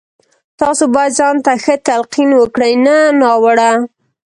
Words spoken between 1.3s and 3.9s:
ته ښه تلقين وکړئ نه ناوړه.